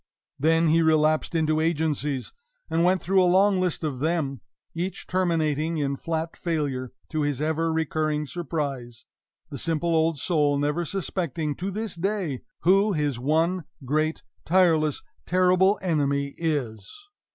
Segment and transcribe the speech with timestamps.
[0.39, 2.33] Then he relapsed into agencies,
[2.71, 4.41] and went through a long list of them,
[4.73, 9.05] each terminating in flat failure, to his ever recurring surprise
[9.51, 15.77] the simple old soul never suspecting, to this day, who his one great tireless, terrible
[15.83, 16.91] enemy is!